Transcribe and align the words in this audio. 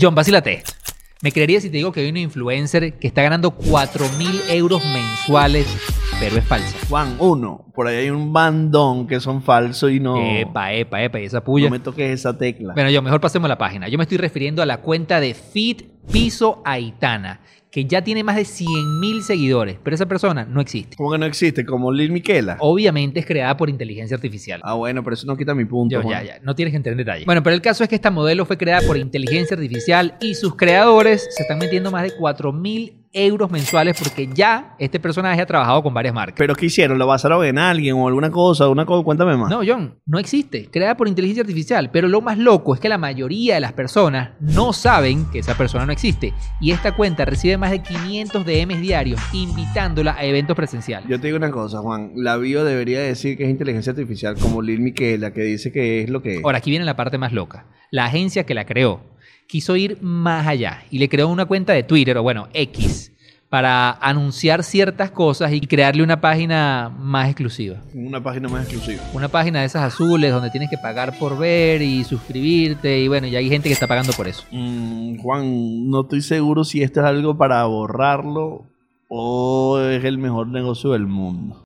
John, 0.00 0.14
vacílate. 0.14 0.62
Me 1.22 1.32
creería 1.32 1.60
si 1.60 1.68
te 1.70 1.78
digo 1.78 1.90
que 1.90 2.00
hay 2.00 2.08
un 2.08 2.16
influencer 2.16 2.98
que 2.98 3.08
está 3.08 3.22
ganando 3.22 3.50
4 3.50 4.06
mil 4.18 4.40
euros 4.48 4.80
mensuales, 4.84 5.66
pero 6.20 6.36
es 6.36 6.44
falsa. 6.44 6.76
Juan, 6.88 7.16
uno, 7.18 7.66
por 7.74 7.88
ahí 7.88 7.96
hay 7.96 8.10
un 8.10 8.32
bandón 8.32 9.08
que 9.08 9.18
son 9.18 9.42
falsos 9.42 9.90
y 9.90 9.98
no, 9.98 10.16
Epa, 10.16 10.72
epa, 10.72 11.02
epa, 11.02 11.18
y 11.18 11.24
esa 11.24 11.42
puya. 11.42 11.64
no 11.66 11.72
me 11.72 11.80
toques 11.80 12.08
esa 12.12 12.38
tecla. 12.38 12.74
Bueno, 12.74 12.90
yo 12.90 13.02
mejor 13.02 13.20
pasemos 13.20 13.46
a 13.46 13.48
la 13.48 13.58
página. 13.58 13.88
Yo 13.88 13.98
me 13.98 14.04
estoy 14.04 14.18
refiriendo 14.18 14.62
a 14.62 14.66
la 14.66 14.76
cuenta 14.76 15.18
de 15.18 15.34
Fit 15.34 15.82
Piso 16.10 16.62
Aitana, 16.64 17.40
que 17.70 17.84
ya 17.84 18.02
tiene 18.02 18.24
más 18.24 18.36
de 18.36 18.46
100 18.46 18.98
mil 18.98 19.22
seguidores, 19.22 19.78
pero 19.82 19.94
esa 19.94 20.06
persona 20.06 20.46
no 20.46 20.60
existe. 20.60 20.96
¿Cómo 20.96 21.12
que 21.12 21.18
no 21.18 21.26
existe? 21.26 21.66
Como 21.66 21.92
Lil 21.92 22.10
Miquela. 22.10 22.56
Obviamente 22.60 23.20
es 23.20 23.26
creada 23.26 23.56
por 23.56 23.68
inteligencia 23.68 24.14
artificial. 24.16 24.60
Ah, 24.64 24.74
bueno, 24.74 25.04
pero 25.04 25.14
eso 25.14 25.26
no 25.26 25.36
quita 25.36 25.54
mi 25.54 25.66
punto. 25.66 26.00
Yo, 26.00 26.08
ya, 26.08 26.22
ya, 26.22 26.38
no 26.42 26.54
tienes 26.54 26.72
que 26.72 26.76
entrar 26.78 26.92
en 26.92 26.98
detalle. 26.98 27.24
Bueno, 27.26 27.42
pero 27.42 27.54
el 27.54 27.60
caso 27.60 27.82
es 27.84 27.90
que 27.90 27.94
esta 27.94 28.10
modelo 28.10 28.46
fue 28.46 28.56
creada 28.56 28.86
por 28.86 28.96
inteligencia 28.96 29.54
artificial 29.54 30.16
y 30.20 30.34
sus 30.34 30.56
creadores 30.56 31.28
se 31.30 31.42
están 31.42 31.58
metiendo 31.58 31.90
más 31.90 32.04
de 32.04 32.12
4 32.12 32.52
mil 32.52 32.97
euros 33.12 33.50
mensuales 33.50 33.96
porque 33.98 34.28
ya 34.32 34.74
este 34.78 35.00
personaje 35.00 35.40
ha 35.40 35.46
trabajado 35.46 35.82
con 35.82 35.94
varias 35.94 36.14
marcas. 36.14 36.36
¿Pero 36.38 36.54
qué 36.54 36.66
hicieron? 36.66 36.98
¿Lo 36.98 37.06
basaron 37.06 37.44
en 37.44 37.58
alguien 37.58 37.94
o 37.94 38.06
alguna 38.06 38.30
cosa? 38.30 38.68
Una 38.68 38.84
cosa? 38.84 39.04
Cuéntame 39.04 39.36
más. 39.36 39.50
No, 39.50 39.60
John, 39.66 39.98
no 40.06 40.18
existe. 40.18 40.68
Creada 40.70 40.96
por 40.96 41.08
inteligencia 41.08 41.42
artificial. 41.42 41.90
Pero 41.90 42.08
lo 42.08 42.20
más 42.20 42.38
loco 42.38 42.74
es 42.74 42.80
que 42.80 42.88
la 42.88 42.98
mayoría 42.98 43.54
de 43.54 43.60
las 43.60 43.72
personas 43.72 44.30
no 44.40 44.72
saben 44.72 45.26
que 45.30 45.40
esa 45.40 45.56
persona 45.56 45.86
no 45.86 45.92
existe. 45.92 46.34
Y 46.60 46.70
esta 46.70 46.94
cuenta 46.94 47.24
recibe 47.24 47.56
más 47.56 47.70
de 47.70 47.82
500 47.82 48.44
DMs 48.44 48.80
diarios 48.80 49.20
invitándola 49.32 50.14
a 50.14 50.24
eventos 50.24 50.56
presenciales. 50.56 51.08
Yo 51.08 51.20
te 51.20 51.28
digo 51.28 51.36
una 51.36 51.50
cosa, 51.50 51.78
Juan. 51.78 52.12
La 52.16 52.36
bio 52.36 52.64
debería 52.64 53.00
decir 53.00 53.36
que 53.36 53.44
es 53.44 53.50
inteligencia 53.50 53.90
artificial, 53.90 54.36
como 54.38 54.62
Lil 54.62 54.80
Miquela, 54.80 55.32
que 55.32 55.42
dice 55.42 55.72
que 55.72 56.02
es 56.02 56.10
lo 56.10 56.22
que 56.22 56.36
es. 56.36 56.44
Ahora, 56.44 56.58
aquí 56.58 56.70
viene 56.70 56.84
la 56.84 56.96
parte 56.96 57.18
más 57.18 57.32
loca. 57.32 57.66
La 57.90 58.04
agencia 58.04 58.44
que 58.44 58.54
la 58.54 58.66
creó 58.66 59.00
quiso 59.48 59.76
ir 59.76 59.98
más 60.02 60.46
allá 60.46 60.84
y 60.90 60.98
le 60.98 61.08
creó 61.08 61.28
una 61.28 61.46
cuenta 61.46 61.72
de 61.72 61.82
Twitter, 61.82 62.16
o 62.18 62.22
bueno, 62.22 62.48
X, 62.52 63.12
para 63.48 63.92
anunciar 63.92 64.62
ciertas 64.62 65.10
cosas 65.10 65.52
y 65.52 65.60
crearle 65.62 66.02
una 66.02 66.20
página 66.20 66.94
más 67.00 67.28
exclusiva. 67.28 67.78
Una 67.94 68.22
página 68.22 68.48
más 68.48 68.64
exclusiva. 68.64 69.02
Una 69.14 69.28
página 69.28 69.60
de 69.60 69.66
esas 69.66 69.82
azules 69.82 70.30
donde 70.30 70.50
tienes 70.50 70.68
que 70.68 70.76
pagar 70.76 71.18
por 71.18 71.38
ver 71.38 71.80
y 71.80 72.04
suscribirte 72.04 73.00
y 73.00 73.08
bueno, 73.08 73.26
ya 73.26 73.38
hay 73.38 73.48
gente 73.48 73.70
que 73.70 73.72
está 73.72 73.86
pagando 73.86 74.12
por 74.12 74.28
eso. 74.28 74.44
Mm, 74.50 75.18
Juan, 75.20 75.88
no 75.88 76.02
estoy 76.02 76.20
seguro 76.20 76.62
si 76.64 76.82
esto 76.82 77.00
es 77.00 77.06
algo 77.06 77.38
para 77.38 77.64
borrarlo 77.64 78.66
o 79.08 79.80
es 79.80 80.04
el 80.04 80.18
mejor 80.18 80.48
negocio 80.48 80.90
del 80.90 81.06
mundo. 81.06 81.64